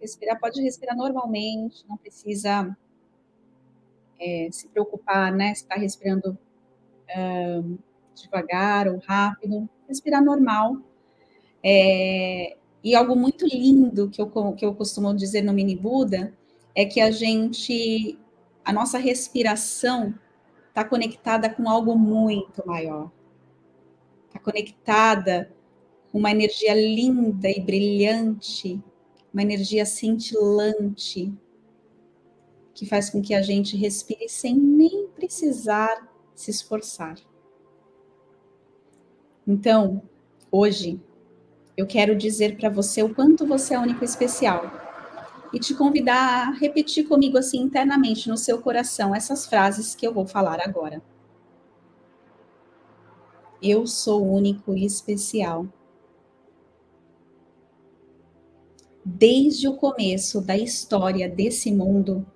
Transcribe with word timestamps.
respirar, 0.00 0.38
pode 0.38 0.60
respirar 0.62 0.96
normalmente, 0.96 1.84
não 1.88 1.96
precisa 1.96 2.76
é, 4.18 4.48
se 4.50 4.68
preocupar, 4.68 5.32
né? 5.32 5.54
Se 5.54 5.62
está 5.62 5.76
respirando 5.76 6.38
uh, 7.10 7.78
devagar 8.14 8.88
ou 8.88 8.98
rápido, 8.98 9.68
respirar 9.88 10.24
normal. 10.24 10.76
É, 11.62 12.56
e 12.82 12.94
algo 12.94 13.16
muito 13.16 13.46
lindo 13.46 14.08
que 14.08 14.20
eu, 14.20 14.30
que 14.54 14.64
eu 14.64 14.74
costumo 14.74 15.14
dizer 15.14 15.42
no 15.42 15.52
Mini 15.52 15.74
Buda 15.74 16.32
é 16.74 16.84
que 16.84 17.00
a 17.00 17.10
gente, 17.10 18.18
a 18.64 18.72
nossa 18.72 18.98
respiração 18.98 20.14
está 20.68 20.84
conectada 20.84 21.48
com 21.48 21.68
algo 21.68 21.96
muito 21.96 22.64
maior. 22.66 23.10
Está 24.28 24.38
conectada 24.38 25.50
com 26.12 26.18
uma 26.18 26.30
energia 26.30 26.74
linda 26.74 27.48
e 27.48 27.60
brilhante, 27.60 28.80
uma 29.36 29.42
energia 29.42 29.84
cintilante, 29.84 31.30
que 32.72 32.86
faz 32.86 33.10
com 33.10 33.20
que 33.20 33.34
a 33.34 33.42
gente 33.42 33.76
respire 33.76 34.30
sem 34.30 34.56
nem 34.56 35.08
precisar 35.08 36.10
se 36.34 36.50
esforçar. 36.50 37.18
Então, 39.46 40.00
hoje, 40.50 40.98
eu 41.76 41.86
quero 41.86 42.16
dizer 42.16 42.56
para 42.56 42.70
você 42.70 43.02
o 43.02 43.14
quanto 43.14 43.46
você 43.46 43.74
é 43.74 43.78
único 43.78 44.02
e 44.02 44.06
especial. 44.06 44.72
E 45.52 45.60
te 45.60 45.74
convidar 45.74 46.48
a 46.48 46.50
repetir 46.52 47.06
comigo 47.06 47.36
assim 47.36 47.58
internamente 47.58 48.30
no 48.30 48.38
seu 48.38 48.58
coração 48.62 49.14
essas 49.14 49.44
frases 49.44 49.94
que 49.94 50.06
eu 50.06 50.14
vou 50.14 50.26
falar 50.26 50.62
agora. 50.62 51.02
Eu 53.60 53.86
sou 53.86 54.26
único 54.26 54.74
e 54.74 54.86
especial. 54.86 55.66
Desde 59.18 59.66
o 59.66 59.74
começo 59.74 60.42
da 60.42 60.58
história 60.58 61.26
desse 61.26 61.72
mundo, 61.72 62.26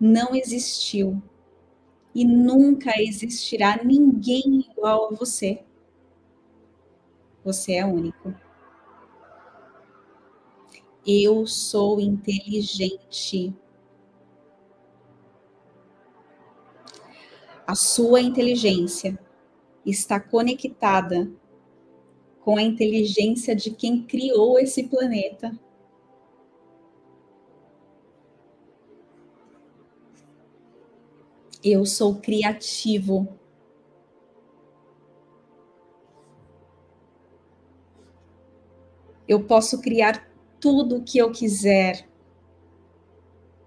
não 0.00 0.34
existiu 0.34 1.22
e 2.12 2.24
nunca 2.24 3.00
existirá 3.00 3.80
ninguém 3.84 4.66
igual 4.68 5.06
a 5.06 5.14
você. 5.14 5.62
Você 7.44 7.74
é 7.74 7.86
único. 7.86 8.34
Eu 11.06 11.46
sou 11.46 12.00
inteligente. 12.00 13.54
A 17.64 17.76
sua 17.76 18.20
inteligência 18.20 19.16
está 19.86 20.18
conectada 20.18 21.30
com 22.48 22.56
a 22.56 22.62
inteligência 22.62 23.54
de 23.54 23.70
quem 23.70 24.02
criou 24.04 24.58
esse 24.58 24.84
planeta. 24.84 25.52
Eu 31.62 31.84
sou 31.84 32.14
criativo. 32.14 33.28
Eu 39.28 39.44
posso 39.44 39.82
criar 39.82 40.26
tudo 40.58 40.96
o 40.96 41.04
que 41.04 41.18
eu 41.18 41.30
quiser. 41.30 42.08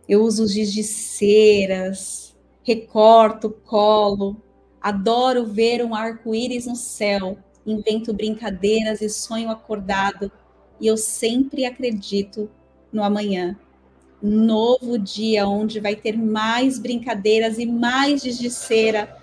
Eu 0.10 0.24
uso 0.24 0.48
giz 0.48 0.74
de 0.74 0.82
ceras, 0.82 2.36
recorto, 2.64 3.52
colo. 3.52 4.42
Adoro 4.82 5.46
ver 5.46 5.86
um 5.86 5.94
arco-íris 5.94 6.66
no 6.66 6.76
céu. 6.76 7.38
Invento 7.66 8.14
brincadeiras 8.14 9.02
e 9.02 9.10
sonho 9.10 9.50
acordado. 9.50 10.32
E 10.80 10.88
eu 10.88 10.98
sempre 10.98 11.66
acredito 11.66 12.50
no 12.92 13.04
amanhã. 13.04 13.58
Novo 14.22 14.98
dia 14.98 15.48
onde 15.48 15.80
vai 15.80 15.96
ter 15.96 16.18
mais 16.18 16.78
brincadeiras 16.78 17.58
e 17.58 17.66
mais 17.66 18.22
giz 18.22 18.38
de 18.38 18.50
cera 18.50 19.18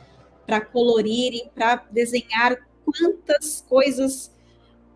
para 0.47 0.61
colorir 0.61 1.35
e 1.35 1.49
para 1.55 1.85
desenhar 1.91 2.57
quantas 2.85 3.65
coisas 3.69 4.33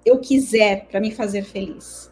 eu 0.05 0.19
quiser 0.19 0.87
para 0.87 1.01
me 1.01 1.13
fazer 1.13 1.45
feliz. 1.45 2.11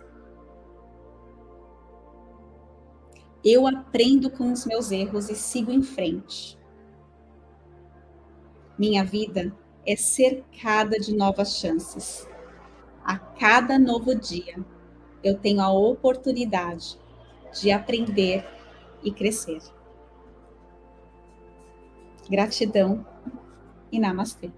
Eu 3.42 3.66
aprendo 3.66 4.30
com 4.30 4.52
os 4.52 4.66
meus 4.66 4.92
erros 4.92 5.30
e 5.30 5.34
sigo 5.34 5.72
em 5.72 5.82
frente. 5.82 6.58
Minha 8.78 9.04
vida 9.04 9.52
é 9.86 9.96
cercada 9.96 10.98
de 10.98 11.14
novas 11.14 11.56
chances. 11.56 12.28
A 13.04 13.18
cada 13.18 13.78
novo 13.78 14.14
dia, 14.14 14.58
eu 15.22 15.38
tenho 15.38 15.60
a 15.60 15.72
oportunidade 15.72 16.98
de 17.60 17.70
aprender 17.70 18.46
e 19.02 19.10
crescer. 19.10 19.60
Gratidão 22.28 23.04
e 23.90 23.98
namastê. 23.98 24.50